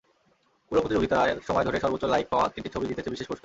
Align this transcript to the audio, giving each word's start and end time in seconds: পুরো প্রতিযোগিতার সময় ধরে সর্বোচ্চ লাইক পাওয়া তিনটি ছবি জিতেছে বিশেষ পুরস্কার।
পুরো 0.71 0.79
প্রতিযোগিতার 0.81 1.29
সময় 1.47 1.65
ধরে 1.67 1.77
সর্বোচ্চ 1.83 2.03
লাইক 2.05 2.25
পাওয়া 2.31 2.45
তিনটি 2.53 2.69
ছবি 2.73 2.85
জিতেছে 2.89 3.09
বিশেষ 3.09 3.27
পুরস্কার। 3.27 3.39